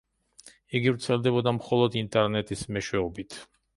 [0.79, 3.39] იგი ვრცელდებოდა მხოლოდ ინტერნეტის მეშვეობით.